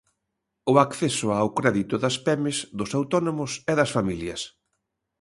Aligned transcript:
O 0.71 0.73
acceso 0.85 1.27
ao 1.33 1.49
crédito 1.59 1.95
das 2.03 2.15
pemes, 2.25 2.57
dos 2.79 2.91
autónomos 2.99 3.51
e 3.71 3.73
das 3.79 3.89
familias. 3.97 4.41